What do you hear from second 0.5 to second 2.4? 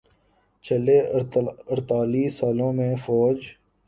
چھلے اڑتالیس